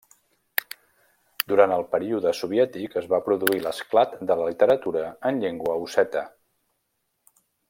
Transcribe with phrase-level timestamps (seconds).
[1.51, 6.29] Durant el període soviètic es va produir l'esclat de la literatura en llengua osseta.